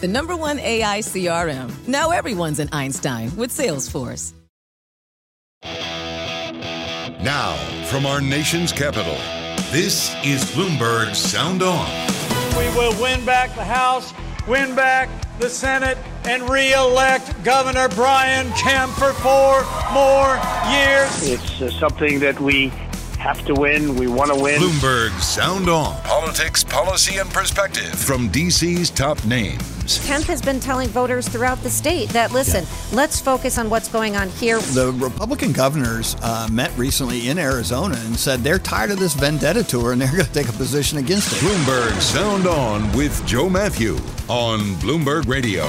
[0.00, 1.88] The number one AI CRM.
[1.88, 4.34] Now everyone's an Einstein with Salesforce.
[7.22, 9.16] Now, from our nation's capital,
[9.72, 11.88] this is Bloomberg Sound On.
[12.58, 14.12] We will win back the House,
[14.46, 15.08] win back
[15.38, 20.38] the Senate, and re-elect Governor Brian Kemp for four more
[20.70, 21.28] years.
[21.28, 22.68] It's uh, something that we
[23.18, 23.96] have to win.
[23.96, 24.60] We want to win.
[24.60, 26.00] Bloomberg Sound On.
[26.02, 29.75] Politics, policy, and perspective from DC's top names.
[29.86, 32.96] Kemp has been telling voters throughout the state that, listen, yeah.
[32.96, 34.58] let's focus on what's going on here.
[34.58, 39.62] The Republican governors uh, met recently in Arizona and said they're tired of this vendetta
[39.62, 41.36] tour and they're going to take a position against it.
[41.36, 43.94] Bloomberg Sound On with Joe Matthew
[44.28, 45.64] on Bloomberg Radio.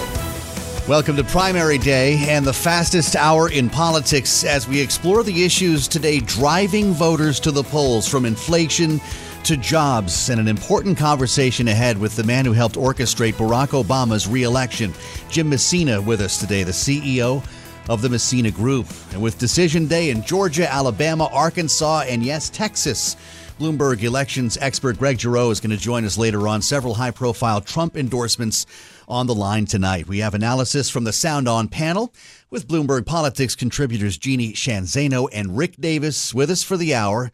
[0.88, 5.88] Welcome to Primary Day and the fastest hour in politics as we explore the issues
[5.88, 9.00] today driving voters to the polls from inflation
[9.48, 14.28] to jobs and an important conversation ahead with the man who helped orchestrate Barack Obama's
[14.28, 14.94] reelection.
[15.30, 17.42] Jim Messina with us today, the CEO
[17.88, 18.88] of the Messina Group.
[19.14, 23.16] And with Decision Day in Georgia, Alabama, Arkansas, and yes, Texas.
[23.58, 26.62] Bloomberg elections expert Greg Giroux is going to join us later on.
[26.62, 28.66] Several high profile Trump endorsements
[29.08, 30.10] on the line tonight.
[30.10, 32.14] We have analysis from the Sound On panel
[32.50, 37.32] with Bloomberg Politics contributors Jeannie Sheehan Zaino and Rick Davis with us for the hour.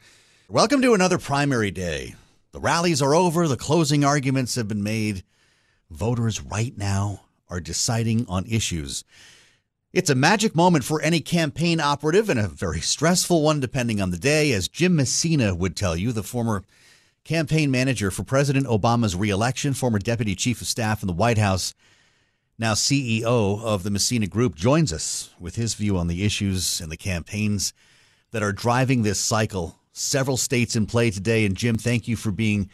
[0.49, 2.15] Welcome to another primary day.
[2.51, 5.23] The rallies are over, the closing arguments have been made.
[5.89, 9.05] Voters right now are deciding on issues.
[9.93, 14.11] It's a magic moment for any campaign operative and a very stressful one depending on
[14.11, 16.65] the day, as Jim Messina would tell you, the former
[17.23, 21.73] campaign manager for President Obama's reelection, former deputy chief of staff in the White House,
[22.59, 23.23] now CEO
[23.63, 27.71] of the Messina Group, joins us with his view on the issues and the campaigns
[28.31, 29.79] that are driving this cycle.
[29.93, 31.45] Several states in play today.
[31.45, 32.69] And Jim, thank you for being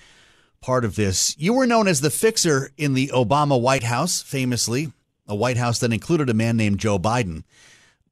[0.62, 1.36] part of this.
[1.38, 4.92] You were known as the fixer in the Obama White House, famously,
[5.28, 7.44] a White House that included a man named Joe Biden.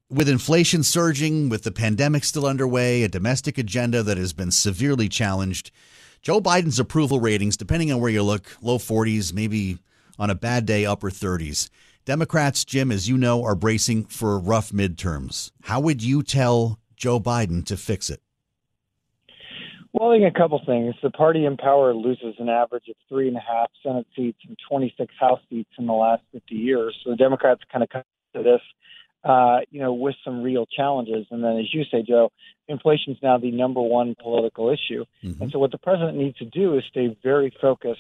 [0.09, 5.09] With inflation surging, with the pandemic still underway, a domestic agenda that has been severely
[5.09, 5.71] challenged,
[6.21, 9.79] Joe Biden's approval ratings, depending on where you look, low 40s, maybe
[10.19, 11.69] on a bad day, upper 30s.
[12.05, 15.51] Democrats, Jim, as you know, are bracing for rough midterms.
[15.63, 18.21] How would you tell Joe Biden to fix it?
[19.99, 20.93] Well, I think a couple things.
[21.01, 24.55] The party in power loses an average of three and a half Senate seats and
[24.69, 26.95] 26 House seats in the last 50 years.
[27.03, 28.03] So the Democrats kind of come
[28.35, 28.61] to this
[29.23, 31.25] uh, you know, with some real challenges.
[31.31, 32.31] And then, as you say, Joe,
[32.67, 35.05] inflation is now the number one political issue.
[35.23, 35.43] Mm-hmm.
[35.43, 37.99] And so, what the president needs to do is stay very focused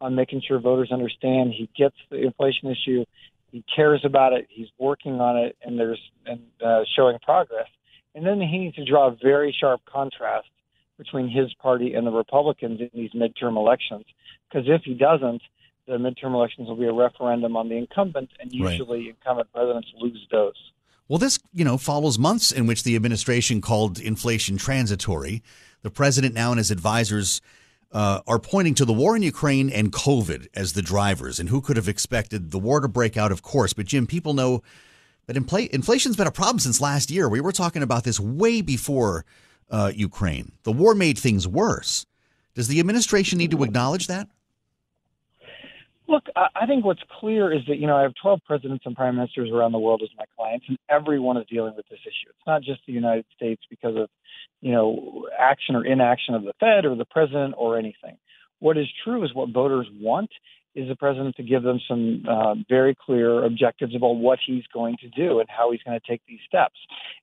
[0.00, 3.04] on making sure voters understand he gets the inflation issue,
[3.50, 7.68] he cares about it, he's working on it, and there's and uh, showing progress.
[8.14, 10.48] And then he needs to draw a very sharp contrast
[10.98, 14.04] between his party and the Republicans in these midterm elections.
[14.48, 15.42] Because if he doesn't,
[15.86, 19.08] the midterm elections will be a referendum on the incumbent, and usually right.
[19.08, 20.54] incumbent presidents lose those.
[21.08, 25.42] Well, this you know follows months in which the administration called inflation transitory.
[25.82, 27.40] The president now and his advisors
[27.92, 31.38] uh, are pointing to the war in Ukraine and COVID as the drivers.
[31.38, 33.30] And who could have expected the war to break out?
[33.30, 34.62] Of course, but Jim, people know
[35.26, 37.28] that infl- inflation's been a problem since last year.
[37.28, 39.24] We were talking about this way before
[39.70, 40.52] uh, Ukraine.
[40.62, 42.06] The war made things worse.
[42.54, 44.28] Does the administration need to acknowledge that?
[46.08, 49.16] Look, I think what's clear is that, you know, I have 12 presidents and prime
[49.16, 52.30] ministers around the world as my clients, and everyone is dealing with this issue.
[52.30, 54.08] It's not just the United States because of,
[54.60, 58.16] you know, action or inaction of the Fed or the president or anything.
[58.60, 60.30] What is true is what voters want
[60.76, 64.96] is the president to give them some uh, very clear objectives about what he's going
[65.00, 66.76] to do and how he's going to take these steps.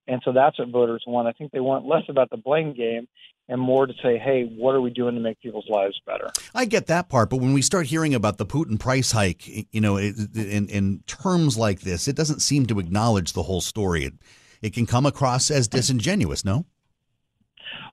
[0.08, 1.28] And so that's what voters want.
[1.28, 3.08] I think they want less about the blame game
[3.48, 6.32] and more to say, hey, what are we doing to make people's lives better?
[6.56, 9.82] I get that part, but when we start hearing about the Putin price hike, you
[9.82, 14.06] know, in, in terms like this, it doesn't seem to acknowledge the whole story.
[14.06, 14.14] It,
[14.62, 16.66] it can come across as disingenuous, no?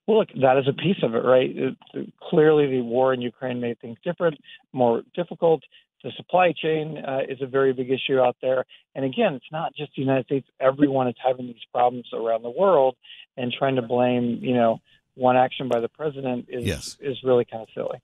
[0.06, 1.50] Well, look, that is a piece of it, right?
[1.50, 4.38] It, clearly, the war in Ukraine made things different,
[4.72, 5.62] more difficult.
[6.02, 8.64] The supply chain uh, is a very big issue out there.
[8.94, 10.48] And again, it's not just the United States.
[10.58, 12.96] Everyone is having these problems around the world,
[13.36, 14.80] and trying to blame, you know,
[15.14, 16.96] one action by the president is yes.
[17.00, 18.00] is really kind of silly.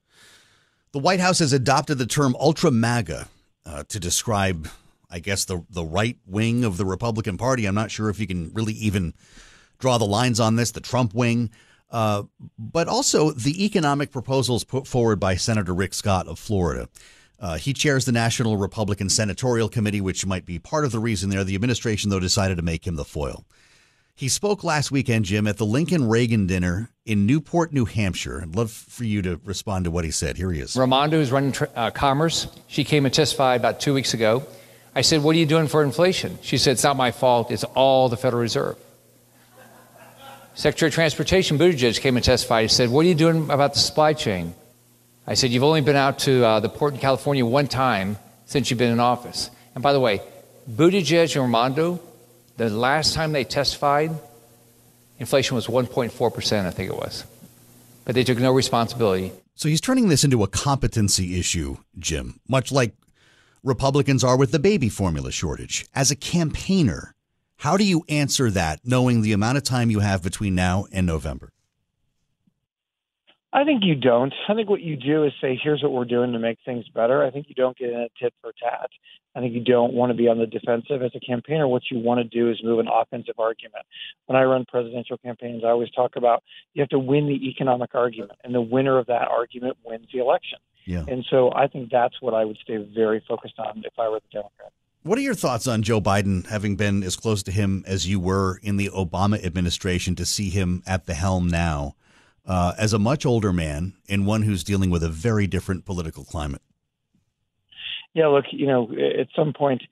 [0.93, 3.29] The White House has adopted the term ultra MAGA
[3.65, 4.69] uh, to describe,
[5.11, 7.67] I guess, the the right wing of the Republican Party.
[7.67, 9.15] I'm not sure if you can really even
[9.79, 10.71] draw the lines on this.
[10.71, 11.51] The Trump wing.
[11.91, 12.25] Uh,
[12.59, 16.89] but also the economic proposals put forward by Senator Rick Scott of Florida.
[17.39, 21.31] Uh, he chairs the National Republican Senatorial Committee, which might be part of the reason
[21.31, 21.45] there.
[21.45, 23.45] The administration, though, decided to make him the foil.
[24.15, 28.41] He spoke last weekend, Jim, at the Lincoln Reagan dinner in Newport, New Hampshire.
[28.43, 30.39] I'd love for you to respond to what he said.
[30.39, 30.75] Here he is.
[30.75, 32.47] Raimondo is running uh, Commerce.
[32.67, 34.47] She came and testified about two weeks ago.
[34.95, 36.39] I said, What are you doing for inflation?
[36.41, 37.51] She said, It's not my fault.
[37.51, 38.79] It's all the Federal Reserve.
[40.57, 42.63] Secretary of Transportation Buttigieg came and testified.
[42.63, 44.55] He said, What are you doing about the supply chain?
[45.27, 48.17] I said, You've only been out to uh, the port in California one time
[48.47, 49.51] since you've been in office.
[49.75, 50.23] And by the way,
[50.69, 52.01] Buttigieg and Raimondo
[52.57, 54.13] the last time they testified,
[55.19, 57.25] inflation was 1.4%, I think it was.
[58.07, 59.33] But they took no responsibility.
[59.57, 62.95] So he's turning this into a competency issue, Jim, much like
[63.63, 65.87] Republicans are with the baby formula shortage.
[65.95, 67.13] As a campaigner,
[67.57, 71.07] how do you answer that knowing the amount of time you have between now and
[71.07, 71.53] November?
[73.53, 74.35] I think you don't.
[74.49, 77.25] I think what you do is say, here's what we're doing to make things better.
[77.25, 78.91] I think you don't get in a tit for tat.
[79.35, 81.03] I think you don't want to be on the defensive.
[81.03, 83.85] As a campaigner, what you want to do is move an offensive argument.
[84.27, 86.43] When I run presidential campaigns, I always talk about
[86.75, 90.19] you have to win the economic argument, and the winner of that argument wins the
[90.19, 90.59] election.
[90.85, 91.05] Yeah.
[91.09, 94.21] And so I think that's what I would stay very focused on if I were
[94.21, 94.73] the Democrat.
[95.07, 98.19] What are your thoughts on Joe Biden, having been as close to him as you
[98.19, 101.95] were in the Obama administration, to see him at the helm now,
[102.45, 106.25] uh, as a much older man and one who's dealing with a very different political
[106.25, 106.61] climate?
[108.15, 109.83] yeah, look, you know, at some point,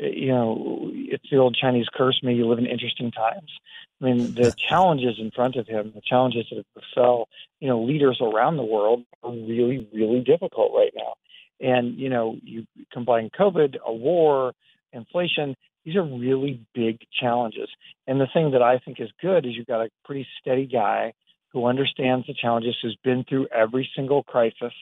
[0.00, 2.18] you know, it's the old Chinese curse.
[2.22, 3.52] May you live in interesting times.
[4.00, 7.28] I mean, the challenges in front of him, the challenges that befell,
[7.60, 11.14] you know, leaders around the world are really, really difficult right now.
[11.60, 14.52] And you know, you combine COVID, a war,
[14.92, 15.56] inflation.
[15.84, 17.68] These are really big challenges.
[18.06, 21.12] And the thing that I think is good is you've got a pretty steady guy
[21.52, 24.72] who understands the challenges, who's been through every single crisis,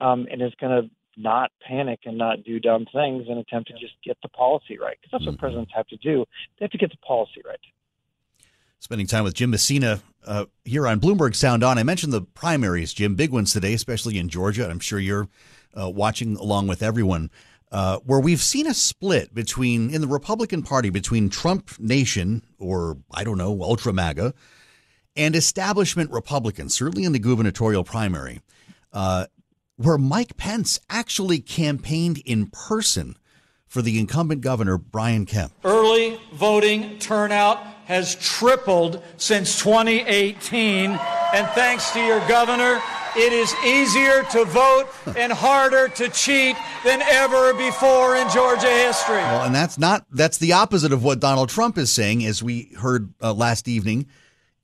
[0.00, 3.74] um, and is going to not panic and not do dumb things and attempt to
[3.78, 4.96] just get the policy right.
[5.00, 5.32] Because that's mm-hmm.
[5.32, 6.24] what presidents have to do.
[6.58, 7.58] They have to get the policy right.
[8.78, 11.78] Spending time with Jim Messina uh, here on Bloomberg Sound On.
[11.78, 14.68] I mentioned the primaries, Jim, big ones today, especially in Georgia.
[14.68, 15.28] I'm sure you're
[15.78, 17.30] uh, watching along with everyone.
[17.70, 22.98] Uh, where we've seen a split between in the Republican Party between Trump Nation or
[23.14, 24.34] I don't know ultra MAGA
[25.16, 28.40] and establishment Republicans, certainly in the gubernatorial primary.
[28.92, 29.26] Uh,
[29.76, 33.16] where Mike Pence actually campaigned in person
[33.66, 35.52] for the incumbent governor, Brian Kemp.
[35.64, 40.90] Early voting turnout has tripled since 2018.
[40.90, 42.82] And thanks to your governor,
[43.16, 49.16] it is easier to vote and harder to cheat than ever before in Georgia history.
[49.16, 52.72] Well, and that's not that's the opposite of what Donald Trump is saying, as we
[52.78, 54.06] heard uh, last evening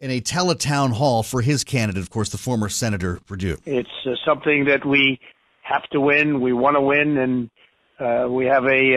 [0.00, 3.58] in a teletown hall for his candidate, of course, the former Senator Perdue.
[3.66, 5.18] It's uh, something that we
[5.62, 6.40] have to win.
[6.40, 7.50] We want to win, and
[7.98, 8.96] uh, we have a,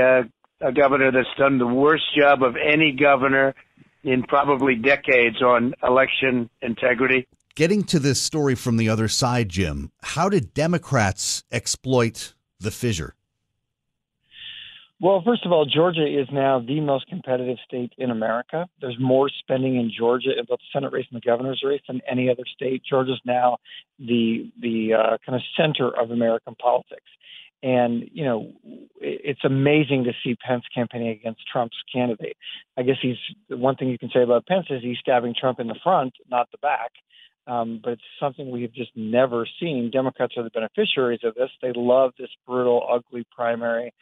[0.61, 3.55] uh, a governor that's done the worst job of any governor
[4.03, 7.27] in probably decades on election integrity.
[7.55, 13.15] Getting to this story from the other side, Jim, how did Democrats exploit the fissure?
[15.01, 18.67] Well, first of all, Georgia is now the most competitive state in America.
[18.79, 22.01] There's more spending in Georgia in both the Senate race and the governor's race than
[22.09, 22.83] any other state.
[22.87, 23.57] Georgia's now
[23.97, 27.09] the the uh, kind of center of American politics,
[27.63, 28.53] and you know
[29.01, 32.37] it's amazing to see Pence campaigning against Trump's candidate.
[32.77, 33.17] I guess he's
[33.49, 36.47] one thing you can say about Pence is he's stabbing Trump in the front, not
[36.51, 36.91] the back.
[37.47, 39.89] Um, but it's something we have just never seen.
[39.91, 41.49] Democrats are the beneficiaries of this.
[41.61, 43.93] They love this brutal, ugly primary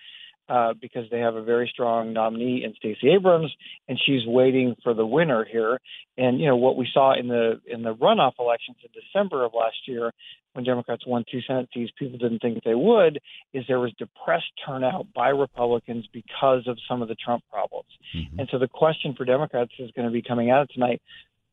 [0.49, 3.53] uh, because they have a very strong nominee in Stacey Abrams,
[3.87, 5.79] and she's waiting for the winner here.
[6.17, 9.53] And you know what we saw in the in the runoff elections in December of
[9.53, 10.11] last year,
[10.53, 13.19] when Democrats won two Senate seats, people didn't think they would.
[13.53, 17.89] Is there was depressed turnout by Republicans because of some of the Trump problems.
[18.15, 18.39] Mm-hmm.
[18.39, 20.99] And so the question for Democrats is going to be coming out tonight: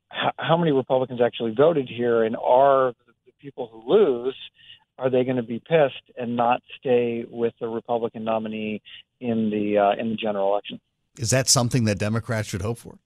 [0.08, 4.36] how, how many Republicans actually voted here, and are the people who lose?
[4.98, 8.80] are they going to be pissed and not stay with the Republican nominee
[9.20, 10.80] in the uh, in the general election?
[11.18, 12.98] Is that something that Democrats should hope for?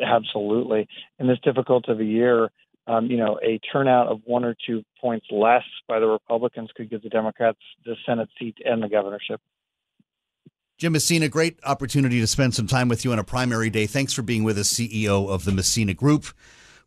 [0.00, 0.88] Absolutely.
[1.18, 2.50] In this difficult of a year,
[2.86, 6.90] um, you know, a turnout of one or two points less by the Republicans could
[6.90, 9.40] give the Democrats the Senate seat and the governorship.
[10.76, 13.86] Jim Messina, great opportunity to spend some time with you on a primary day.
[13.86, 16.26] Thanks for being with us, CEO of the Messina Group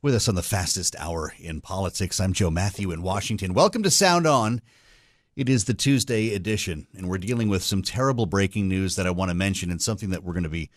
[0.01, 2.20] with us on the fastest hour in politics.
[2.20, 3.53] I'm Joe Matthew in Washington.
[3.53, 4.62] Welcome to Sound On.
[5.38, 9.12] It is the Tuesday edition, and we're dealing with some terrible breaking news that I
[9.12, 10.70] want to mention and something that we're going to be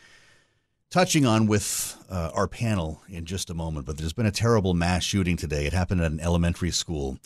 [0.88, 3.86] touching on with uh, our panel in just a moment.
[3.86, 5.66] But there's been a terrible mass shooting today.
[5.66, 7.18] It happened at an elementary school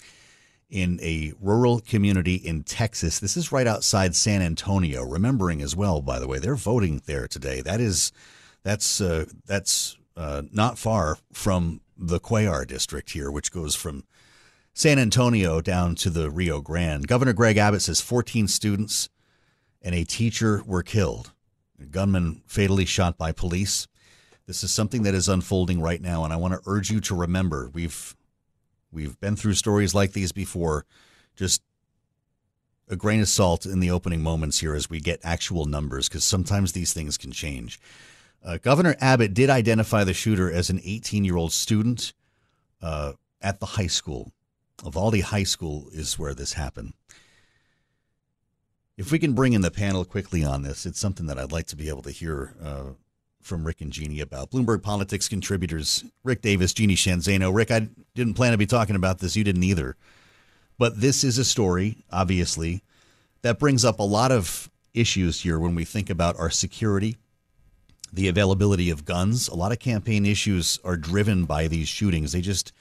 [0.70, 3.18] in a rural community in Texas.
[3.18, 5.02] This is right outside San Antonio.
[5.04, 7.60] Remembering as well, by the way, they're voting there today.
[7.60, 8.12] That is,
[8.62, 14.04] that's uh, that's uh, not far from the Cuellar district here, which goes from
[14.72, 17.06] San Antonio down to the Rio Grande.
[17.06, 19.08] Governor Greg Abbott says 14 students
[19.80, 21.32] and a teacher were killed.
[21.80, 23.86] A gunman fatally shot by police.
[24.46, 27.14] This is something that is unfolding right now, and I want to urge you to
[27.14, 28.16] remember we've
[28.94, 30.86] we've been through stories like these before.
[31.36, 31.62] Just
[32.88, 36.24] a grain of salt in the opening moments here as we get actual numbers, because
[36.24, 37.80] sometimes these things can change.
[38.44, 42.12] Uh, Governor Abbott did identify the shooter as an 18 year old student
[42.82, 44.32] uh, at the high school.
[44.84, 46.92] Uvalde High School is where this happened.
[48.96, 51.66] If we can bring in the panel quickly on this, it's something that I'd like
[51.68, 52.84] to be able to hear uh,
[53.44, 54.50] from Rick and Jeannie about.
[54.50, 57.54] Bloomberg Politics contributors Rick Davis, Jeannie Sheehan Zaino.
[57.54, 59.36] Rick, I didn't plan to be talking about this.
[59.36, 59.96] You didn't either.
[60.78, 62.82] But this is a story, obviously,
[63.42, 67.16] that brings up a lot of issues here when we think about our security
[68.14, 69.48] the availability of guns.
[69.48, 72.32] A lot of campaign issues are driven by these shootings.
[72.32, 72.72] They just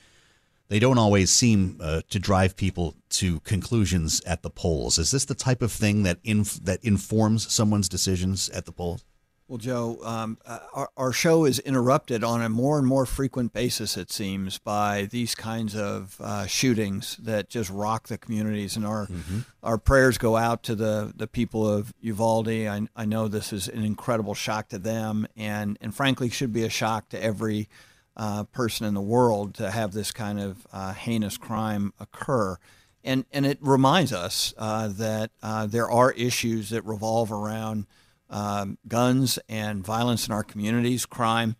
[0.69, 4.97] they don't always seem uh, to drive people to conclusions at the polls.
[4.97, 9.03] Is this the type of thing that inf- that informs someone's decisions at the polls?
[9.47, 13.51] Well, Joe, um, uh, our, our show is interrupted on a more and more frequent
[13.51, 18.77] basis, it seems, by these kinds of uh, shootings that just rock the communities.
[18.77, 19.39] And our mm-hmm.
[19.61, 22.47] our prayers go out to the, the people of Uvalde.
[22.47, 26.63] I, I know this is an incredible shock to them, and, and frankly, should be
[26.63, 27.67] a shock to every
[28.15, 32.57] uh, person in the world to have this kind of uh, heinous crime occur.
[33.03, 37.85] And, and it reminds us uh, that uh, there are issues that revolve around
[38.29, 41.55] um, guns and violence in our communities, crime,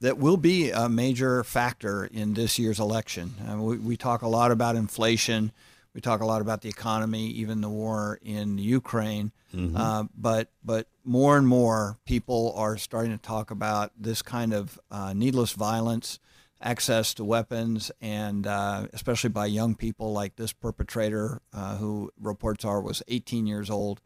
[0.00, 3.34] that will be a major factor in this year's election.
[3.48, 5.52] Uh, we, we, talk a lot about inflation.
[5.94, 9.32] We talk a lot about the economy, even the war in Ukraine.
[9.54, 9.76] Mm-hmm.
[9.76, 14.78] Uh, but but more and more people are starting to talk about this kind of
[14.90, 16.18] uh, needless violence,
[16.60, 22.64] access to weapons, and uh, especially by young people like this perpetrator, uh, who reports
[22.64, 24.00] are was 18 years old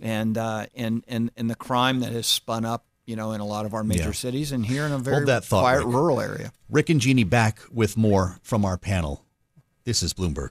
[0.00, 3.46] and uh, and and and the crime that has spun up, you know, in a
[3.46, 4.12] lot of our major yeah.
[4.12, 5.94] cities, and here in a very thought, quiet Rick.
[5.94, 6.52] rural area.
[6.68, 9.24] Rick and Jeannie back with more from our panel.
[9.84, 10.50] This is Bloomberg.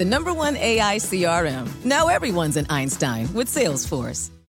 [0.00, 1.68] The number one AI CRM.
[1.84, 4.30] Now everyone's an Einstein with Salesforce.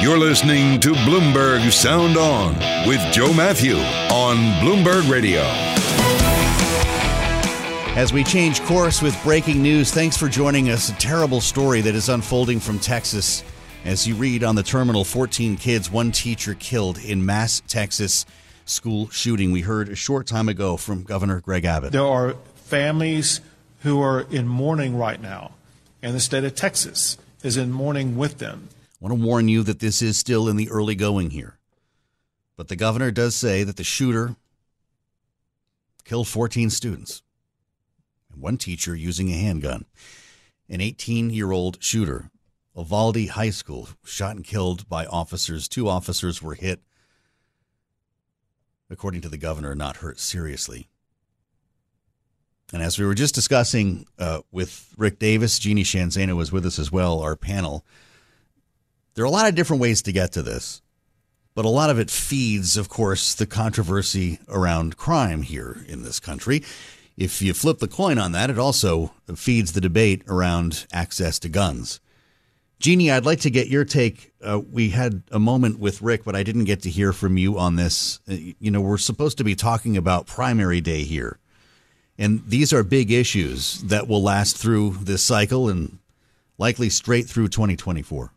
[0.00, 2.54] You're listening to Bloomberg Sound On
[2.88, 5.40] with Joe Matthew on Bloomberg Radio.
[7.96, 10.88] As we change course with breaking news, thanks for joining us.
[10.88, 13.42] A terrible story that is unfolding from Texas.
[13.84, 18.24] As you read on the terminal, 14 kids, one teacher killed in mass Texas
[18.66, 19.50] school shooting.
[19.50, 21.90] We heard a short time ago from Governor Greg Abbott.
[21.90, 23.40] There are families
[23.80, 25.52] who are in mourning right now,
[26.02, 28.68] and the state of Texas is in mourning with them.
[29.00, 31.58] I want to warn you that this is still in the early going here.
[32.56, 34.34] But the governor does say that the shooter
[36.04, 37.22] killed 14 students
[38.32, 39.84] and one teacher using a handgun.
[40.68, 42.30] An 18 year old shooter,
[42.76, 45.68] Uvalde High School, shot and killed by officers.
[45.68, 46.80] Two officers were hit,
[48.90, 50.88] according to the governor, not hurt seriously.
[52.72, 56.66] And as we were just discussing uh, with Rick Davis, Jeannie Sheehan Zaino was with
[56.66, 57.84] us as well, our panel.
[59.18, 60.80] There are a lot of different ways to get to this,
[61.56, 66.20] but a lot of it feeds, of course, the controversy around crime here in this
[66.20, 66.62] country.
[67.16, 71.48] If you flip the coin on that, it also feeds the debate around access to
[71.48, 71.98] guns.
[72.78, 74.30] Jeannie, I'd like to get your take.
[74.40, 77.58] Uh, we had a moment with Rick, but I didn't get to hear from you
[77.58, 78.20] on this.
[78.30, 81.40] Uh, you know, we're supposed to be talking about primary day here.
[82.18, 85.98] And these are big issues that will last through this cycle and
[86.56, 88.32] likely straight through 2024.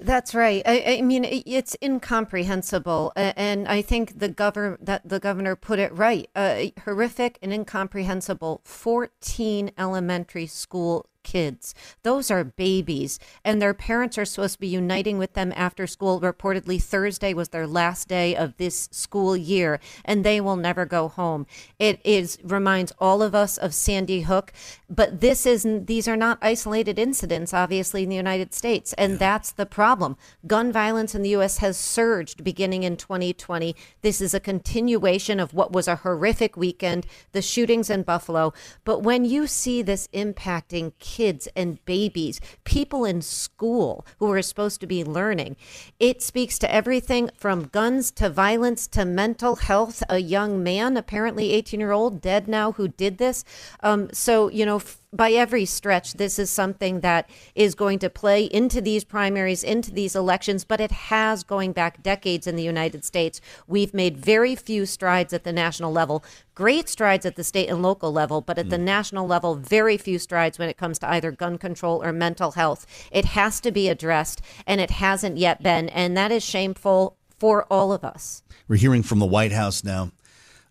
[0.00, 0.62] That's right.
[0.64, 5.92] I, I, mean, it's incomprehensible, and I think the governor that the governor put it
[5.92, 6.28] right.
[6.34, 8.62] Uh, horrific and incomprehensible.
[8.64, 11.74] Fourteen elementary school kids.
[12.02, 16.20] Those are babies, and their parents are supposed to be uniting with them after school.
[16.20, 21.08] Reportedly, Thursday was their last day of this school year, and they will never go
[21.08, 21.46] home.
[21.78, 24.52] It is reminds all of us of Sandy Hook,
[24.88, 25.86] but this isn't.
[25.86, 29.18] These are not isolated incidents, obviously, in the United States, and yeah.
[29.18, 30.16] that's the problem.
[30.46, 31.58] Gun violence in the U.S.
[31.58, 33.76] has surged beginning in 2020.
[34.02, 38.52] This is a continuation of what was a horrific weekend, the shootings in Buffalo.
[38.84, 41.09] But when you see this impacting kids
[41.56, 45.56] and babies, people in school who are supposed to be learning.
[45.98, 50.02] It speaks to everything from guns to violence to mental health.
[50.08, 53.44] A young man, apparently 18 year old, dead now, who did this.
[53.82, 54.80] Um, so, you know,
[55.12, 59.90] by every stretch, this is something that is going to play into these primaries, into
[59.90, 63.40] these elections, but it has going back decades in the United States.
[63.66, 67.82] We've made very few strides at the national level, great strides at the state and
[67.82, 68.70] local level, but at mm.
[68.70, 72.52] the national level, very few strides when it comes to either gun control or mental
[72.52, 72.86] health.
[73.10, 77.64] It has to be addressed, and it hasn't yet been, and that is shameful for
[77.64, 78.44] all of us.
[78.68, 80.12] We're hearing from the White House now.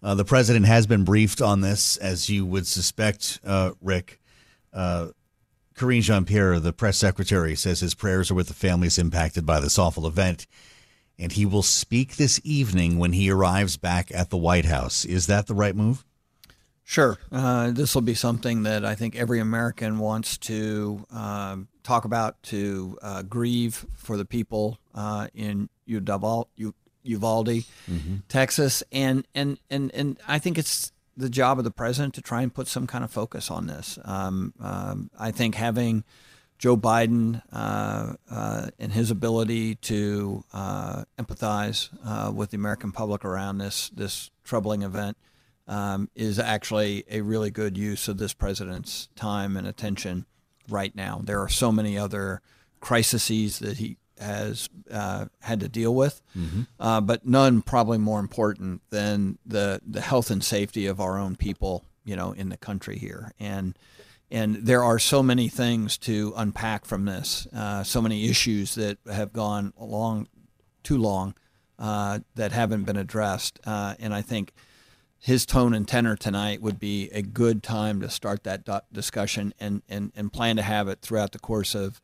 [0.01, 4.19] Uh, the president has been briefed on this, as you would suspect, uh, Rick.
[4.73, 5.07] Uh,
[5.75, 9.59] Karine Jean Pierre, the press secretary, says his prayers are with the families impacted by
[9.59, 10.45] this awful event.
[11.17, 15.05] And he will speak this evening when he arrives back at the White House.
[15.05, 16.05] Is that the right move?
[16.83, 17.17] Sure.
[17.31, 22.41] Uh, this will be something that I think every American wants to uh, talk about,
[22.43, 26.47] to uh, grieve for the people uh, in Uvalde,
[27.03, 28.15] mm-hmm.
[28.27, 32.41] Texas, and, and and and I think it's the job of the president to try
[32.41, 33.99] and put some kind of focus on this.
[34.05, 36.05] Um, um, I think having
[36.57, 43.23] Joe Biden uh, uh, and his ability to uh, empathize uh, with the American public
[43.25, 45.17] around this this troubling event
[45.67, 50.25] um, is actually a really good use of this president's time and attention
[50.67, 51.21] right now.
[51.23, 52.41] There are so many other
[52.79, 56.61] crises that he has uh, had to deal with, mm-hmm.
[56.79, 61.35] uh, but none probably more important than the the health and safety of our own
[61.35, 63.33] people, you know, in the country here.
[63.39, 63.77] And
[64.31, 68.99] and there are so many things to unpack from this, uh, so many issues that
[69.11, 70.27] have gone along
[70.83, 71.33] too long
[71.79, 73.59] uh, that haven't been addressed.
[73.65, 74.53] Uh, and I think
[75.17, 79.81] his tone and tenor tonight would be a good time to start that discussion and,
[79.89, 81.99] and, and plan to have it throughout the course of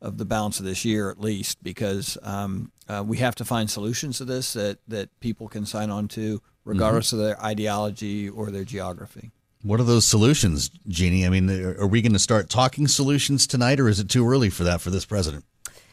[0.00, 3.70] of the balance of this year at least, because um, uh, we have to find
[3.70, 7.20] solutions to this that, that people can sign on to, regardless mm-hmm.
[7.20, 9.30] of their ideology or their geography.
[9.62, 11.26] What are those solutions, Jeannie?
[11.26, 14.50] I mean, are we going to start talking solutions tonight, or is it too early
[14.50, 15.44] for that for this president?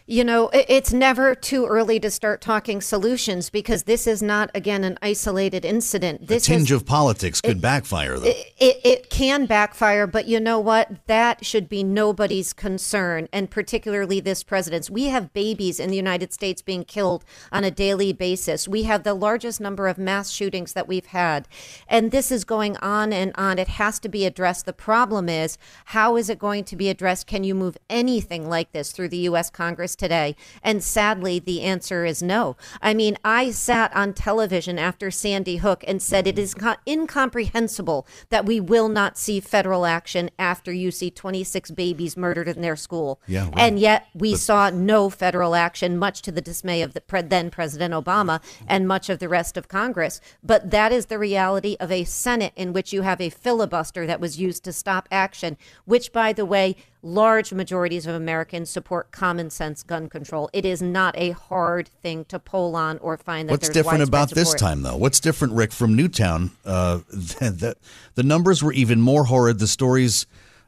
[0.06, 4.84] You know, it's never too early to start talking solutions because this is not, again,
[4.84, 6.28] an isolated incident.
[6.28, 8.34] This a tinge is, of politics could it, backfire, though.
[8.64, 11.06] It, it, can backfire, but you know what?
[11.08, 14.90] That should be nobody's concern, and particularly this president's.
[14.90, 18.66] We have babies in the United States being killed on a daily basis.
[18.66, 21.50] We have the largest number of mass shootings that we've had,
[21.90, 23.60] and this is going on and on.
[23.60, 24.66] It has to be addressed.
[24.66, 27.28] The problem is, how is it going to be addressed?
[27.28, 29.50] Can you move anything like this through the U.S.
[29.50, 29.94] Congress?
[29.94, 30.38] Today?
[30.64, 32.56] And sadly, the answer is no.
[32.82, 38.08] I mean, I sat on television after Sandy Hook and said it is co- incomprehensible
[38.30, 42.76] that we will not see federal action after you see 26 babies murdered in their
[42.76, 43.20] school.
[43.28, 43.54] Yeah, right.
[43.58, 47.22] And yet we but- saw no federal action, much to the dismay of the pre-
[47.22, 50.20] then President Obama and much of the rest of Congress.
[50.44, 54.20] But that is the reality of a Senate in which you have a filibuster that
[54.20, 59.50] was used to stop action, which, by the way, large majorities of Americans support common
[59.50, 60.50] sense gun control.
[60.54, 64.30] It is not a hard thing to poll on or find that What's different about
[64.30, 64.46] support.
[64.46, 64.96] this time, though?
[64.96, 66.52] What's different, Rick, from Newtown?
[66.66, 67.76] Uh, that
[68.16, 69.60] the numbers were even more horrid.
[69.60, 70.26] The stories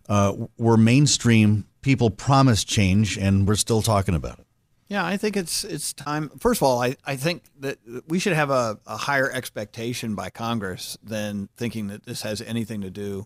[0.09, 1.65] uh, were mainstream.
[1.81, 4.45] People promised change, and we're still talking about it.
[4.87, 6.29] Yeah, I think it's it's time.
[6.39, 10.29] First of all, I, I think that we should have a, a higher expectation by
[10.29, 13.25] Congress than thinking that this has anything to do,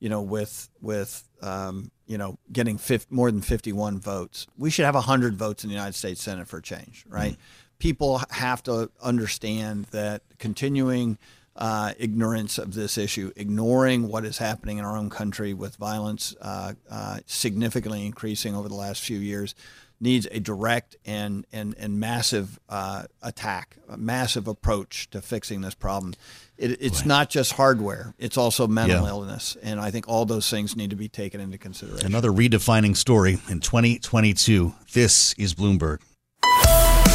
[0.00, 4.46] you know, with with um, you know getting 50, more than fifty one votes.
[4.58, 7.32] We should have hundred votes in the United States Senate for change, right?
[7.32, 7.40] Mm-hmm.
[7.78, 11.18] People have to understand that continuing
[11.56, 16.34] uh, ignorance of this issue, ignoring what is happening in our own country with violence
[16.40, 19.54] uh, uh, significantly increasing over the last few years
[20.00, 25.74] needs a direct and and and massive uh, attack, a massive approach to fixing this
[25.74, 26.14] problem.
[26.56, 29.08] It, it's not just hardware; it's also mental yeah.
[29.08, 32.06] illness, and I think all those things need to be taken into consideration.
[32.06, 34.74] Another redefining story in 2022.
[34.92, 36.00] This is Bloomberg.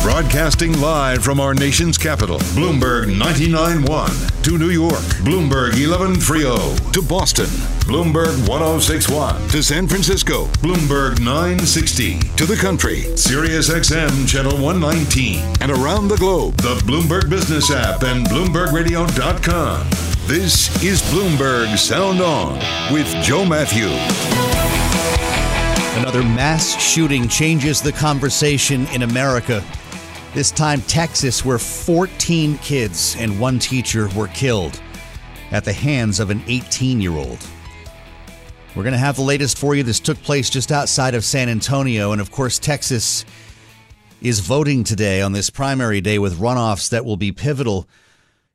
[0.06, 4.44] Broadcasting live from our nation's capital, Bloomberg 99.1.
[4.44, 6.94] To New York, Bloomberg 11.30.
[6.94, 7.48] To Boston,
[7.88, 9.52] Bloomberg 106.1.
[9.52, 12.20] To San Francisco, Bloomberg 960.
[12.20, 15.40] To the country, Sirius XM Channel 119.
[15.62, 19.90] And around the globe, the Bloomberg Business app and BloombergRadio.com.
[20.28, 22.54] This is Bloomberg Sound On
[22.94, 23.88] with Joe Matthew.
[26.00, 29.64] Another mass shooting changes the conversation in America.
[30.36, 34.82] This time, Texas, where 14 kids and one teacher were killed
[35.52, 37.40] at the hands of an 18 year old.
[38.76, 39.84] We're going to have the latest for you.
[39.84, 42.12] This took place just outside of San Antonio.
[42.12, 43.24] And of course, Texas
[44.22, 47.88] is voting today on this primary day with runoffs that will be pivotal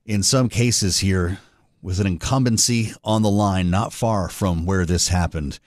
[0.05, 1.39] in some cases here
[1.81, 5.59] with an incumbency on the line not far from where this happened.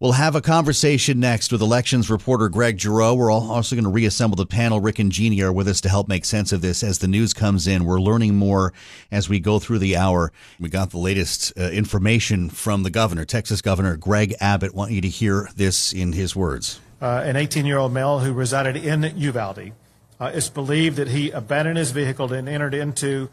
[0.00, 3.12] We'll have a conversation next with elections reporter Greg Giroux.
[3.12, 4.80] We're also going to reassemble the panel.
[4.80, 7.34] Rick and Jeannie are with us to help make sense of this as the news
[7.34, 7.84] comes in.
[7.84, 8.72] We're learning more
[9.12, 10.32] as we go through the hour.
[10.58, 14.74] We got the latest uh, information from the governor, Texas Governor Greg Abbott.
[14.74, 16.80] Want you to hear this in his words.
[17.02, 19.72] Uh, an 18 year old male who resided in Uvalde.
[20.18, 23.28] Uh, it's believed that he abandoned his vehicle and entered into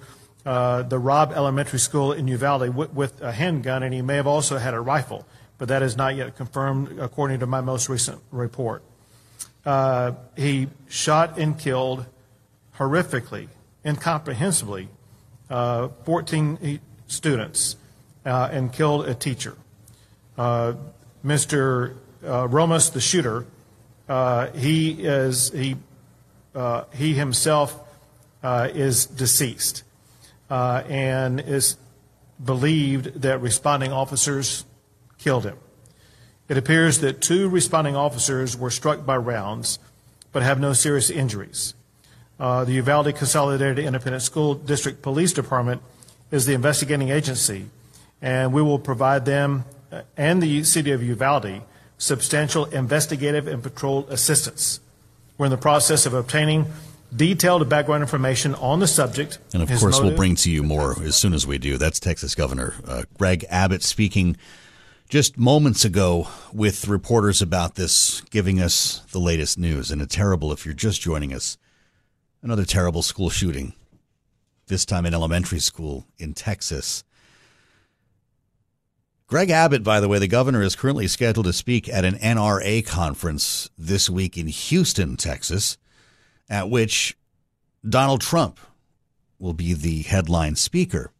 [0.46, 4.28] uh, the Robb Elementary School in Uvalde with, with a handgun, and he may have
[4.28, 5.26] also had a rifle
[5.58, 8.84] but that is not yet confirmed according to my most recent report.
[9.66, 12.06] Uh, he shot and killed
[12.78, 13.48] horrifically,
[13.84, 14.88] incomprehensibly,
[15.50, 17.76] uh, 14 students
[18.26, 19.56] uh, and killed a teacher.
[20.38, 20.74] Uh,
[21.26, 21.96] Mr.
[22.26, 23.46] Uh, Ramos, the shooter,
[24.08, 25.76] uh, he is he
[26.94, 27.78] he himself
[28.44, 29.84] is deceased
[30.50, 31.76] and is
[32.44, 34.64] believed that responding officers
[35.18, 35.58] killed him.
[36.50, 39.80] It appears that two responding officers were struck by rounds
[40.32, 41.74] but have no serious injuries.
[42.40, 45.82] Uh, the Uvalde Consolidated Independent School District Police Department
[46.32, 47.66] is the investigating agency,
[48.22, 51.62] and we will provide them uh, and the city of Uvalde
[51.98, 54.80] substantial investigative and patrol assistance.
[55.38, 56.68] We're in the process of obtaining
[57.16, 59.40] detailed background information on the subject.
[59.54, 60.04] And of course, motive.
[60.04, 61.78] we'll bring to you more as soon as we do.
[61.78, 64.38] That's Texas Governor uh, Greg Abbott speaking
[65.10, 69.90] just moments ago with reporters about this, giving us the latest news.
[69.90, 71.58] And a terrible, if you're just joining us,
[72.42, 73.74] another terrible school shooting,
[74.68, 77.06] this time in elementary school in Texas.
[79.28, 82.86] Greg Abbott, by the way, the governor is currently scheduled to speak at an NRA
[82.86, 85.78] conference this week in Houston, Texas,
[86.50, 87.18] at which
[87.88, 88.60] Donald Trump
[89.40, 91.12] will be the headline speaker.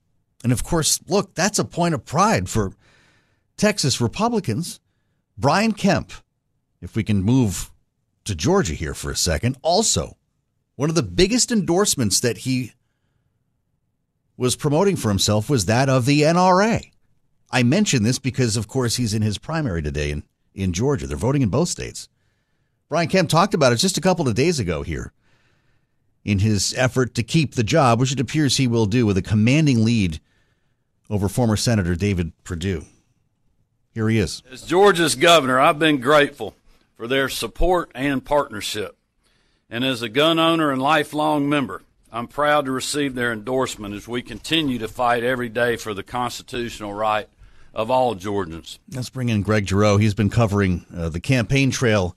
[0.44, 2.74] And of course, look, that's a point of pride for
[3.58, 4.80] Texas Republicans,
[5.38, 6.12] Brian Kemp,
[6.80, 7.72] if we can move
[8.24, 10.16] to Georgia here for a second, also
[10.76, 12.74] one of the biggest endorsements that he
[14.38, 16.92] was promoting for himself was that of the NRA.
[17.50, 21.08] I mention this because, of course, he's in his primary today in, in Georgia.
[21.08, 22.08] They're voting in both states.
[22.90, 25.14] Brian Kemp talked about it just a couple of days ago here
[26.24, 29.22] in his effort to keep the job, which it appears he will do with a
[29.22, 30.20] commanding lead
[31.10, 32.86] over former Senator David Perdue.
[33.98, 34.44] Here he is.
[34.52, 36.54] As Georgia's governor, I've been grateful
[36.96, 38.96] for their support and partnership.
[39.72, 41.82] And as a gun owner and lifelong member,
[42.12, 46.04] I'm proud to receive their endorsement as we continue to fight every day for the
[46.04, 47.28] constitutional right
[47.74, 48.78] of all Georgians.
[48.94, 49.98] Let's bring in Greg Giroux.
[49.98, 52.16] He's been covering uh, the campaign trail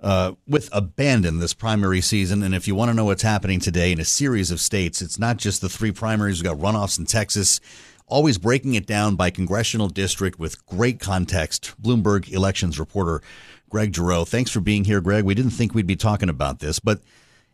[0.00, 2.42] uh, with abandon this primary season.
[2.42, 5.18] And if you want to know what's happening today in a series of states, it's
[5.18, 6.42] not just the three primaries.
[6.42, 7.60] We've got runoffs in Texas,
[8.08, 11.74] always breaking it down by congressional district with great context.
[11.80, 13.22] Bloomberg elections reporter
[13.68, 14.24] Greg Giroux.
[14.24, 15.24] Thanks for being here, Greg.
[15.24, 17.00] We didn't think we'd be talking about this, but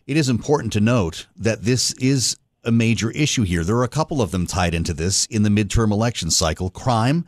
[0.06, 3.64] it is important to note that this is a major issue here.
[3.64, 7.26] There are a couple of them tied into this in the midterm election cycle crime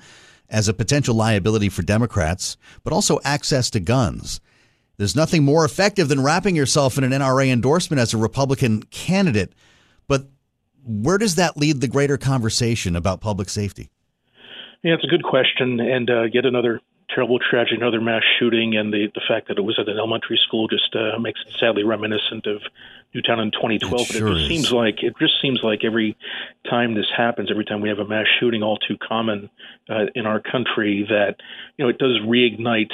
[0.49, 4.41] as a potential liability for Democrats, but also access to guns.
[4.97, 9.53] There's nothing more effective than wrapping yourself in an NRA endorsement as a Republican candidate.
[10.87, 13.91] Where does that lead the greater conversation about public safety?
[14.83, 16.81] Yeah, it's a good question, and uh, yet another
[17.13, 20.39] terrible tragedy, another mass shooting, and the the fact that it was at an elementary
[20.47, 22.63] school just uh, makes it sadly reminiscent of
[23.15, 23.93] Newtown in 2012.
[23.93, 24.49] It but sure it just is.
[24.49, 26.17] seems like it just seems like every
[26.69, 29.51] time this happens, every time we have a mass shooting, all too common
[29.89, 31.37] uh, in our country, that
[31.77, 32.93] you know it does reignite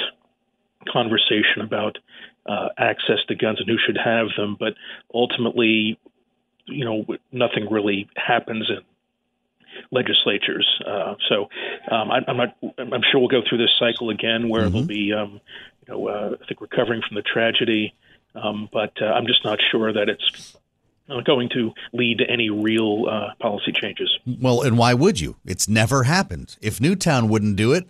[0.91, 1.97] conversation about
[2.45, 4.73] uh, access to guns and who should have them, but
[5.13, 5.99] ultimately,
[6.65, 8.81] you know, nothing really happens in
[9.91, 10.67] legislatures.
[10.85, 11.49] Uh, so
[11.91, 12.55] um, I, am not.
[12.77, 14.71] I'm sure we'll go through this cycle again, where mm-hmm.
[14.71, 15.41] there'll be, um,
[15.87, 17.93] you know, uh, I think recovering from the tragedy,
[18.35, 20.57] um, but uh, I'm just not sure that it's
[21.25, 24.17] going to lead to any real uh, policy changes.
[24.25, 25.35] Well, and why would you?
[25.45, 26.57] It's never happened.
[26.61, 27.87] If Newtown wouldn't do it,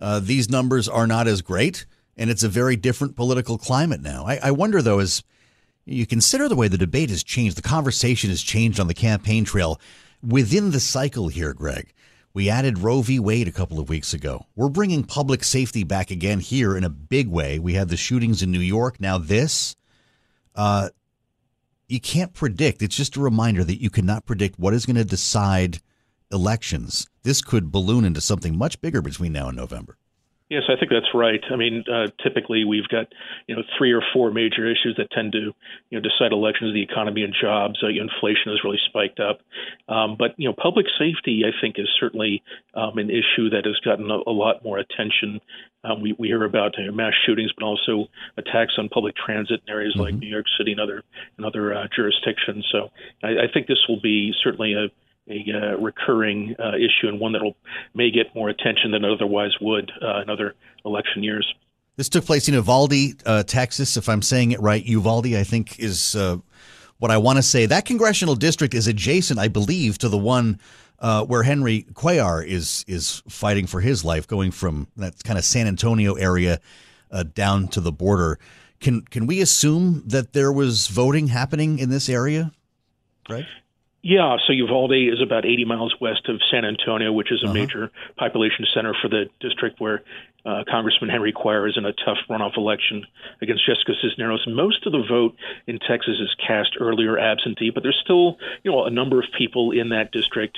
[0.00, 1.86] uh, these numbers are not as great,
[2.16, 4.24] and it's a very different political climate now.
[4.26, 5.22] I, I wonder, though, as
[5.86, 9.44] you consider the way the debate has changed, the conversation has changed on the campaign
[9.44, 9.80] trail
[10.22, 11.92] within the cycle here, Greg.
[12.34, 13.18] We added Roe v.
[13.18, 14.46] Wade a couple of weeks ago.
[14.56, 17.58] We're bringing public safety back again here in a big way.
[17.58, 19.00] We had the shootings in New York.
[19.00, 19.74] Now, this,
[20.54, 20.90] uh,
[21.88, 22.82] you can't predict.
[22.82, 25.78] It's just a reminder that you cannot predict what is going to decide
[26.30, 27.08] elections.
[27.22, 29.96] This could balloon into something much bigger between now and November.
[30.48, 31.40] Yes, I think that's right.
[31.50, 33.06] I mean, uh, typically we've got
[33.48, 35.52] you know three or four major issues that tend to
[35.90, 37.82] you know decide elections: the economy and jobs.
[37.82, 39.40] Uh, inflation has really spiked up,
[39.88, 43.76] um, but you know public safety I think is certainly um, an issue that has
[43.84, 45.40] gotten a, a lot more attention.
[45.82, 48.06] Um, we, we hear about you know, mass shootings, but also
[48.36, 50.02] attacks on public transit in areas mm-hmm.
[50.02, 51.02] like New York City and other
[51.38, 52.64] and other uh, jurisdictions.
[52.70, 54.90] So I, I think this will be certainly a
[55.28, 57.54] a uh, recurring uh, issue and one that
[57.94, 61.46] may get more attention than it otherwise would uh, in other election years.
[61.96, 62.92] This took place in Uvalde,
[63.24, 63.96] uh, Texas.
[63.96, 66.36] If I'm saying it right, Uvalde, I think, is uh,
[66.98, 67.66] what I want to say.
[67.66, 70.60] That congressional district is adjacent, I believe, to the one
[70.98, 75.44] uh, where Henry Cuellar is is fighting for his life, going from that kind of
[75.44, 76.60] San Antonio area
[77.34, 78.38] down to the border.
[78.78, 82.52] Can can we assume that there was voting happening in this area?
[83.28, 83.46] Right.
[84.02, 87.54] Yeah, so Uvalde is about 80 miles west of San Antonio, which is a uh-huh.
[87.54, 90.02] major population center for the district where
[90.46, 93.04] uh, Congressman Henry Cuellar is in a tough runoff election
[93.42, 94.46] against Jessica Cisneros.
[94.46, 95.34] Most of the vote
[95.66, 99.72] in Texas is cast earlier absentee, but there's still, you know, a number of people
[99.72, 100.56] in that district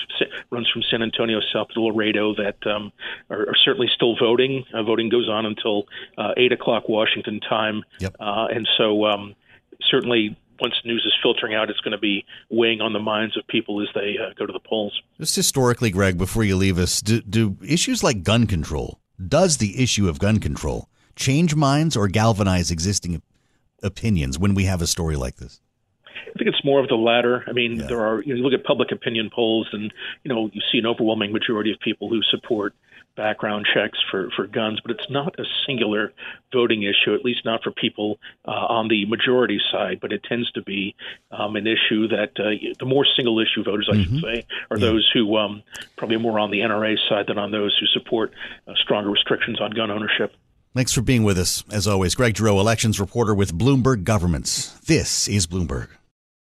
[0.51, 2.93] runs from San Antonio south to Laredo that um,
[3.31, 4.67] are, are certainly still voting.
[4.75, 5.87] Uh, voting goes on until
[6.19, 8.15] uh, eight o'clock Washington time, yep.
[8.21, 9.35] uh, and so um,
[9.81, 13.47] certainly once news is filtering out, it's going to be weighing on the minds of
[13.47, 15.01] people as they uh, go to the polls.
[15.19, 19.83] Just historically, Greg, before you leave us, do, do issues like gun control, does the
[19.83, 23.23] issue of gun control change minds or galvanize existing
[23.83, 25.61] opinions when we have a story like this?
[26.29, 27.45] I think it's more of the latter.
[27.49, 27.87] I mean, yeah.
[27.87, 29.93] there are you, know, you look at public opinion polls, and
[30.25, 32.75] you know you see an overwhelming majority of people who support
[33.19, 36.13] background checks for, for guns, but it's not a singular
[36.53, 39.99] voting issue, at least not for people uh, on the majority side.
[40.01, 40.95] But it tends to be
[41.31, 44.15] um, an issue that uh, the more single issue voters, I mm-hmm.
[44.15, 44.87] should say, are yeah.
[44.87, 45.63] those who um,
[45.97, 48.33] probably more on the NRA side than on those who support
[48.67, 50.33] uh, stronger restrictions on gun ownership.
[50.75, 51.65] Thanks for being with us.
[51.73, 54.79] As always, Greg Giroux, elections reporter with Bloomberg Governments.
[54.81, 55.89] This is Bloomberg.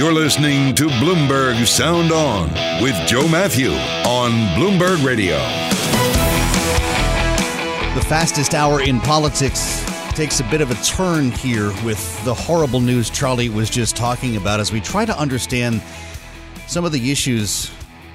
[0.00, 2.48] You're listening to Bloomberg Sound On
[2.82, 5.36] with Joe Matthew on Bloomberg Radio.
[7.94, 12.80] The fastest hour in politics takes a bit of a turn here with the horrible
[12.80, 15.82] news Charlie was just talking about as we try to understand
[16.66, 17.70] some of the issues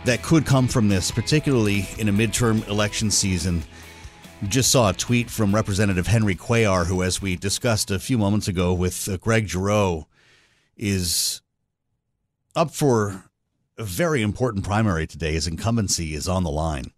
[0.06, 3.62] that could come from this, particularly in a midterm election season.
[4.48, 8.48] Just saw a tweet from Representative Henry Cuellar, who, as we discussed a few moments
[8.48, 10.08] ago with uh, Greg Giroux,
[10.78, 11.44] is
[12.56, 13.26] up for
[13.78, 15.34] a very important primary today.
[15.34, 16.92] His incumbency is on the line.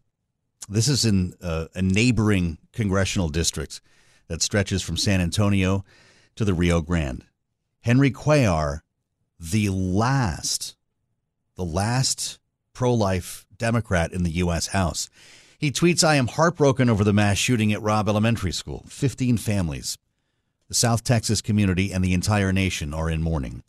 [0.70, 3.82] This is in uh, a neighboring congressional district
[4.28, 5.86] that stretches from San Antonio
[6.36, 7.24] to the Rio Grande.
[7.82, 8.82] Henry Cuellar,
[9.39, 10.76] the last,
[11.56, 12.39] the last
[12.74, 14.67] pro life Democrat in the U.S.
[14.67, 15.10] House.
[15.58, 18.86] He tweets, I am heartbroken over the mass shooting at Robb Elementary School.
[18.88, 19.98] 15 families.
[20.67, 23.63] The South Texas community and the entire nation are in mourning.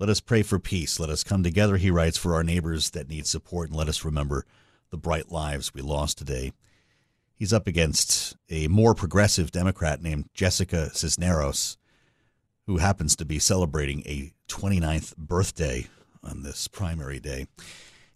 [0.00, 0.98] Let us pray for peace.
[0.98, 4.02] Let us come together, he writes, for our neighbors that need support, and let us
[4.02, 4.46] remember
[4.88, 6.52] the bright lives we lost today.
[7.34, 11.76] He's up against a more progressive Democrat named Jessica Cisneros,
[12.66, 15.86] who happens to be celebrating a 29th birthday
[16.24, 17.46] on this primary day.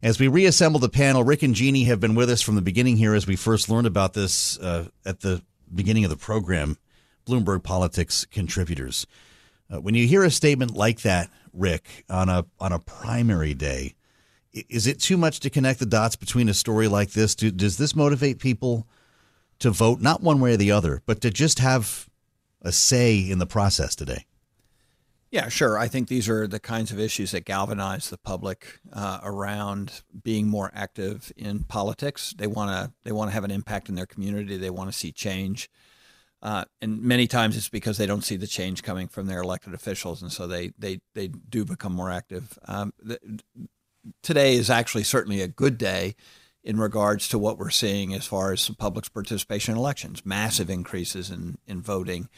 [0.03, 2.97] As we reassemble the panel, Rick and Jeannie have been with us from the beginning
[2.97, 5.43] here as we first learned about this uh, at the
[5.75, 6.79] beginning of the program.
[7.27, 9.07] Bloomberg Politics contributors.
[9.71, 13.95] Uh, when you hear a statement like that, Rick, on a on a primary day,
[14.53, 17.35] is it too much to connect the dots between a story like this?
[17.35, 18.87] Do, does this motivate people
[19.61, 22.09] to vote not one way or the other, but to just have
[22.63, 24.27] a say in the process today?
[25.31, 25.77] Yeah, sure.
[25.77, 30.47] I think these are the kinds of issues that galvanize the public uh, around being
[30.47, 32.33] more active in politics.
[32.39, 34.57] They want to they want to have an impact in their community.
[34.57, 35.69] They want to see change,
[36.45, 39.73] uh, and many times it's because they don't see the change coming from their elected
[39.73, 42.59] officials, and so they they they do become more active.
[42.67, 42.93] Um,
[44.23, 46.15] today is actually certainly a good day
[46.63, 50.27] in regards to what we're seeing as far as the public's participation in elections.
[50.27, 52.29] Massive increases in in voting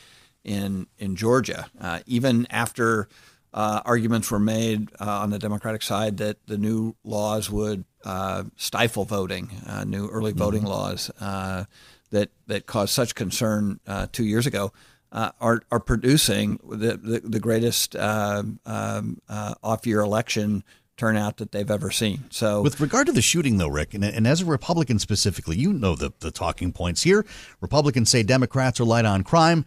[0.44, 3.08] in in Georgia, uh, even after
[3.52, 8.44] uh, arguments were made uh, on the Democratic side that the new laws would uh,
[8.54, 10.70] stifle voting, uh, new early voting mm-hmm.
[10.70, 11.64] laws uh,
[12.10, 13.80] that that caused such concern
[14.12, 14.72] two years ago.
[15.12, 20.64] are are producing the the, the greatest um, um, off year election
[20.96, 22.24] turnout that they've ever seen.
[22.30, 25.72] So, with regard to the shooting, though, Rick, and, and as a Republican specifically, you
[25.72, 27.24] know the the talking points here.
[27.60, 29.64] Republicans say Democrats are light on crime.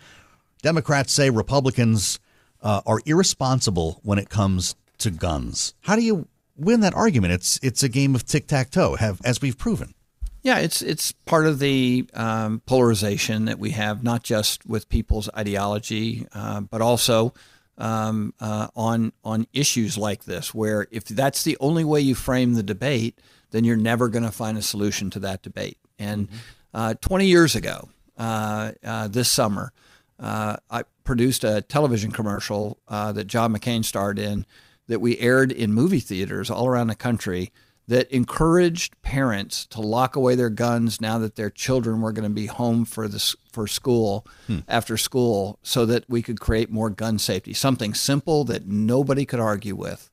[0.62, 2.20] Democrats say Republicans
[2.62, 5.74] uh, are irresponsible when it comes to guns.
[5.82, 7.34] How do you win that argument?
[7.34, 9.94] It's it's a game of tic tac toe, have as we've proven.
[10.42, 15.30] Yeah, it's it's part of the um, polarization that we have, not just with people's
[15.36, 17.34] ideology, uh, but also
[17.78, 22.54] um, uh, on on issues like this, where if that's the only way you frame
[22.54, 23.20] the debate,
[23.52, 25.78] then you're never going to find a solution to that debate.
[25.98, 26.38] And mm-hmm.
[26.74, 29.74] uh, 20 years ago, uh, uh, this summer,
[30.20, 34.46] uh, I produced a television commercial uh, that John McCain starred in
[34.88, 37.52] that we aired in movie theaters all around the country
[37.90, 42.34] that encouraged parents to lock away their guns now that their children were going to
[42.34, 44.60] be home for this for school hmm.
[44.68, 49.40] after school so that we could create more gun safety something simple that nobody could
[49.40, 50.12] argue with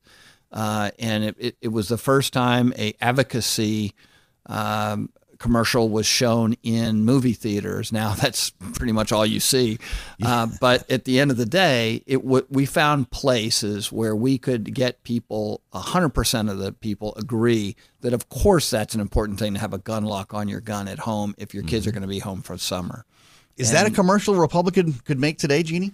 [0.52, 3.92] uh, and it, it, it, was the first time a advocacy
[4.46, 7.92] um, commercial was shown in movie theaters.
[7.92, 9.78] Now that's pretty much all you see.
[10.22, 14.38] Uh, but at the end of the day, it w- we found places where we
[14.38, 19.54] could get people, 100% of the people agree that of course that's an important thing
[19.54, 21.90] to have a gun lock on your gun at home if your kids mm-hmm.
[21.90, 23.04] are going to be home for summer.
[23.56, 25.92] Is and, that a commercial Republican could make today, Jeannie?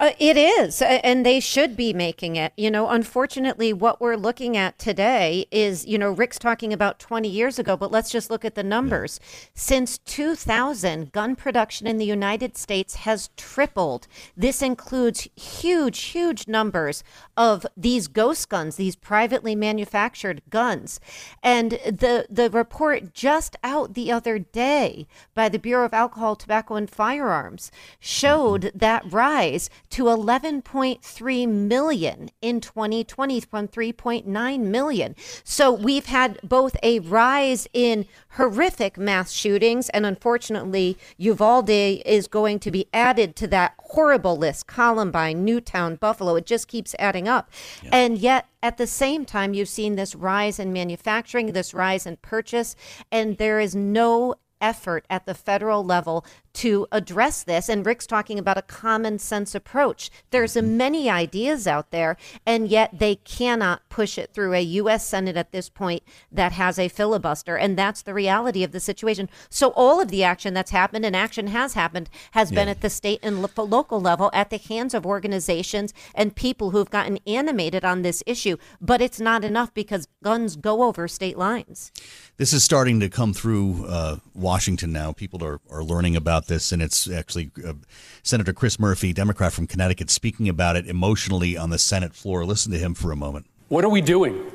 [0.00, 2.52] Uh, it is, and they should be making it.
[2.56, 7.28] You know, unfortunately, what we're looking at today is, you know, Rick's talking about 20
[7.28, 9.20] years ago, but let's just look at the numbers.
[9.22, 9.50] Yeah.
[9.54, 14.08] Since 2000, gun production in the United States has tripled.
[14.36, 17.04] This includes huge, huge numbers
[17.36, 20.98] of these ghost guns, these privately manufactured guns.
[21.42, 26.74] And the the report just out the other day by the Bureau of Alcohol, Tobacco,
[26.74, 28.78] and Firearms showed mm-hmm.
[28.78, 35.14] that rise to 11.3 million in 2020 from 3.9 million.
[35.44, 42.58] So we've had both a rise in horrific mass shootings, and unfortunately, Uvalde is going
[42.58, 46.34] to be added to that horrible list Columbine, Newtown, Buffalo.
[46.34, 47.48] It just keeps adding up.
[47.84, 47.90] Yeah.
[47.92, 52.16] And yet, at the same time, you've seen this rise in manufacturing, this rise in
[52.16, 52.74] purchase,
[53.12, 56.24] and there is no effort at the federal level
[56.54, 57.68] to address this.
[57.68, 60.10] And Rick's talking about a common sense approach.
[60.30, 60.76] There's mm-hmm.
[60.76, 65.06] many ideas out there, and yet they cannot push it through a U.S.
[65.06, 66.02] Senate at this point
[66.32, 67.56] that has a filibuster.
[67.56, 69.28] And that's the reality of the situation.
[69.50, 72.56] So all of the action that's happened, and action has happened, has yeah.
[72.56, 76.70] been at the state and lo- local level at the hands of organizations and people
[76.70, 78.56] who've gotten animated on this issue.
[78.80, 81.90] But it's not enough because guns go over state lines.
[82.36, 85.12] This is starting to come through uh, Washington now.
[85.12, 87.74] People are, are learning about this, and it's actually uh,
[88.22, 92.44] Senator Chris Murphy, Democrat from Connecticut, speaking about it emotionally on the Senate floor.
[92.44, 93.46] Listen to him for a moment.
[93.68, 94.52] What are we doing?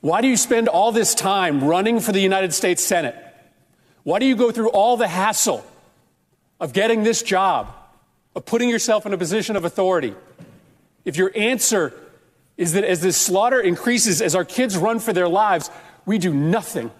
[0.00, 3.16] Why do you spend all this time running for the United States Senate?
[4.02, 5.64] Why do you go through all the hassle
[6.60, 7.74] of getting this job,
[8.36, 10.14] of putting yourself in a position of authority?
[11.04, 11.94] If your answer
[12.56, 15.70] is that as this slaughter increases, as our kids run for their lives,
[16.06, 16.90] we do nothing.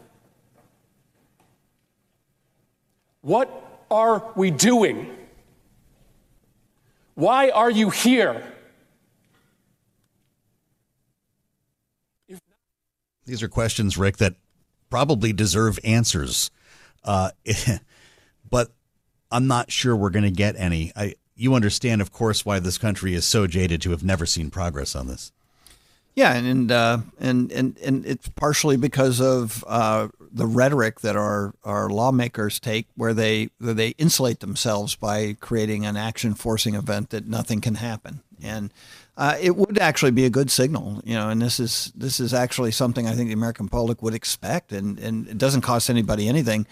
[3.25, 5.11] What are we doing?
[7.15, 8.45] Why are you here?
[13.25, 14.35] These are questions, Rick, that
[14.91, 16.51] probably deserve answers.
[17.03, 17.31] Uh,
[18.51, 18.73] but
[19.33, 20.93] I'm not sure we're going to get any.
[20.95, 24.51] I, you understand, of course, why this country is so jaded to have never seen
[24.51, 25.33] progress on this.
[26.15, 31.55] Yeah, and uh, and and and it's partially because of uh, the rhetoric that our
[31.65, 37.11] our lawmakers take, where they where they insulate themselves by creating an action forcing event
[37.11, 38.73] that nothing can happen, and
[39.17, 41.31] uh, it would actually be a good signal, you know.
[41.31, 44.99] And this is this is actually something I think the American public would expect, and
[44.99, 46.67] and it doesn't cost anybody anything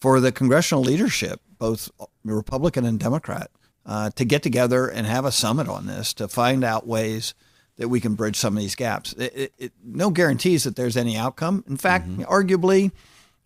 [0.00, 1.90] for the congressional leadership, both
[2.24, 3.50] Republican and Democrat,
[3.84, 7.34] uh, to get together and have a summit on this to find out ways
[7.80, 9.14] that we can bridge some of these gaps.
[9.14, 11.64] It, it, it, no guarantees that there's any outcome.
[11.66, 12.22] In fact, mm-hmm.
[12.24, 12.92] arguably,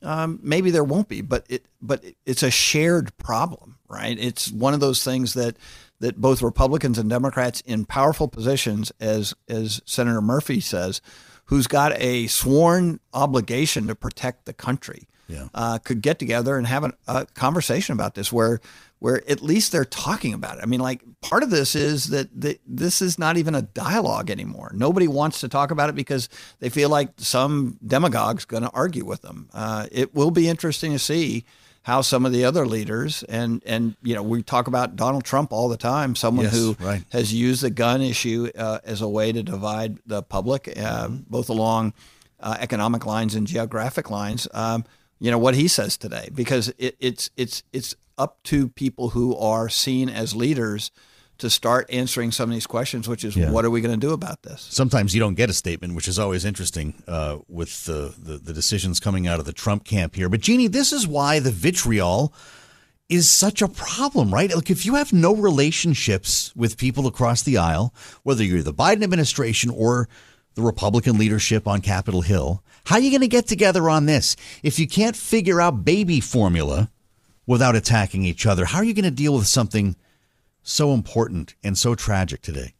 [0.02, 4.18] um, maybe there won't be, but it but it's a shared problem, right?
[4.18, 5.56] It's one of those things that
[6.00, 11.00] that both Republicans and Democrats in powerful positions, as as Senator Murphy says,
[11.44, 15.46] who's got a sworn obligation to protect the country, yeah.
[15.54, 18.60] uh, could get together and have an, a conversation about this, where
[19.04, 20.62] where at least they're talking about it.
[20.62, 24.30] I mean, like part of this is that the, this is not even a dialogue
[24.30, 24.72] anymore.
[24.74, 26.30] Nobody wants to talk about it because
[26.60, 29.50] they feel like some demagogue's going to argue with them.
[29.52, 31.44] Uh, it will be interesting to see
[31.82, 35.52] how some of the other leaders and and you know we talk about Donald Trump
[35.52, 37.04] all the time, someone yes, who right.
[37.12, 41.16] has used the gun issue uh, as a way to divide the public, uh, mm-hmm.
[41.28, 41.92] both along
[42.40, 44.48] uh, economic lines and geographic lines.
[44.54, 44.86] Um,
[45.20, 49.36] you know what he says today because it, it's it's it's up to people who
[49.36, 50.90] are seen as leaders
[51.38, 53.50] to start answering some of these questions, which is yeah.
[53.50, 54.66] what are we going to do about this?
[54.70, 58.52] Sometimes you don't get a statement, which is always interesting uh, with the, the, the
[58.52, 60.28] decisions coming out of the Trump camp here.
[60.28, 62.32] But Jeannie, this is why the vitriol
[63.08, 64.54] is such a problem, right?
[64.54, 67.92] Like if you have no relationships with people across the aisle,
[68.22, 70.08] whether you're the Biden administration or
[70.54, 74.36] the Republican leadership on Capitol Hill, how are you going to get together on this?
[74.62, 76.90] If you can't figure out baby formula
[77.46, 79.96] without attacking each other, how are you going to deal with something
[80.62, 82.74] so important and so tragic today?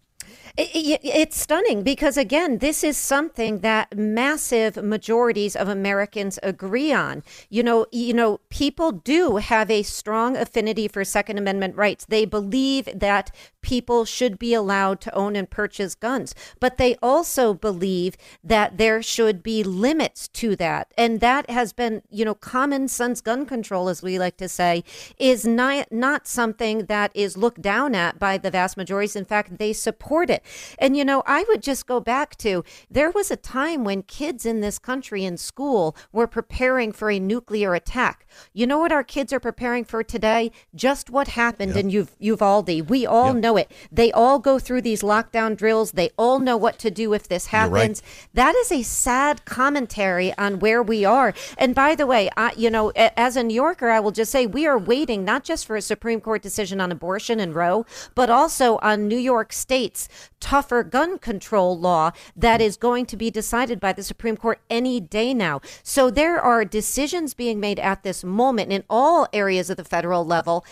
[0.57, 7.25] It's stunning because, again, this is something that massive majorities of Americans agree on.
[7.51, 12.05] You know, you know, people do have a strong affinity for Second Amendment rights.
[12.05, 13.33] They believe that
[13.63, 19.03] people should be allowed to own and purchase guns, but they also believe that there
[19.03, 20.93] should be limits to that.
[20.97, 24.85] And that has been, you know, common sense gun control, as we like to say,
[25.19, 29.17] is not not something that is looked down at by the vast majorities.
[29.17, 30.44] In fact, they support it.
[30.79, 34.47] And, you know, I would just go back to there was a time when kids
[34.47, 38.27] in this country in school were preparing for a nuclear attack.
[38.53, 40.53] You know what our kids are preparing for today?
[40.75, 41.85] Just what happened yep.
[41.85, 42.89] in Uv- Uvalde.
[42.89, 43.43] We all yep.
[43.43, 43.71] know it.
[43.91, 45.93] They all go through these lockdown drills.
[45.93, 48.03] They all know what to do if this happens.
[48.03, 48.29] Right.
[48.35, 51.35] That is a sad commentary on where we are.
[51.59, 54.47] And by the way, I, you know, as a New Yorker, I will just say
[54.47, 58.31] we are waiting not just for a Supreme Court decision on abortion and Roe, but
[58.31, 60.09] also on New York State's
[60.45, 65.01] tougher gun control law that is going to be decided by the Supreme Court any
[65.01, 65.63] day now.
[65.83, 70.23] So there are decisions being made at this moment in all areas of the federal
[70.23, 70.63] level.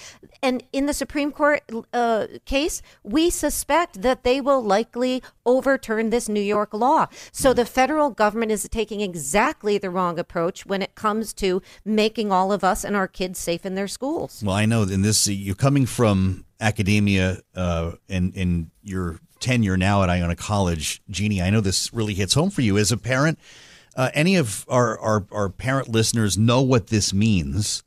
[0.43, 1.63] And in the Supreme Court
[1.95, 7.07] uh, case, we suspect that they will likely overturn this New York law.
[7.33, 12.31] So the federal government is taking exactly the wrong approach when it comes to making
[12.31, 14.43] all of us and our kids safe in their schools.
[14.45, 20.03] Well, I know in this, you're coming from academia uh, and, and your tenure now
[20.03, 21.03] at Iona College.
[21.11, 23.39] Jeannie, I know this really hits home for you as a parent.
[23.95, 27.83] Uh, any of our, our, our, parent listeners know what this means.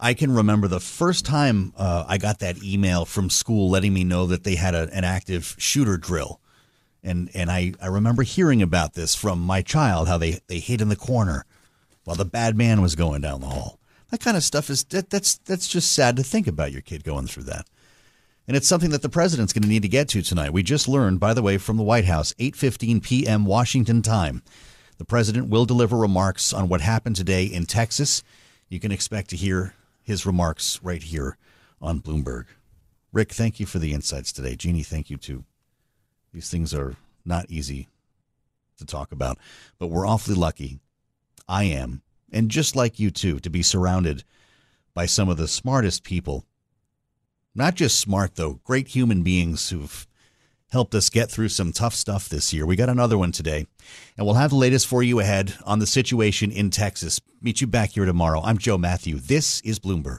[0.00, 4.02] I can remember the first time uh, I got that email from school letting me
[4.02, 6.40] know that they had a, an active shooter drill.
[7.04, 10.80] And, and I, I remember hearing about this from my child, how they, they hid
[10.80, 11.44] in the corner
[12.02, 13.78] while the bad man was going down the hall.
[14.10, 17.04] That kind of stuff is that, that's that's just sad to think about your kid
[17.04, 17.66] going through that.
[18.46, 20.52] And it's something that the president's going to need to get to tonight.
[20.52, 23.46] We just learned, by the way, from the White House, 8:15 p.m.
[23.46, 24.42] Washington time.
[24.98, 28.22] The president will deliver remarks on what happened today in Texas.
[28.68, 31.38] You can expect to hear his remarks right here
[31.80, 32.46] on Bloomberg.
[33.12, 34.56] Rick, thank you for the insights today.
[34.56, 35.44] Jeannie, thank you too.
[36.32, 37.88] These things are not easy
[38.78, 39.38] to talk about,
[39.78, 40.80] but we're awfully lucky.
[41.48, 44.24] I am, and just like you too, to be surrounded
[44.94, 46.44] by some of the smartest people.
[47.56, 50.08] Not just smart, though, great human beings who've
[50.72, 52.66] helped us get through some tough stuff this year.
[52.66, 53.68] We got another one today,
[54.18, 57.20] and we'll have the latest for you ahead on the situation in Texas.
[57.40, 58.40] Meet you back here tomorrow.
[58.42, 59.20] I'm Joe Matthew.
[59.20, 60.18] This is Bloomberg.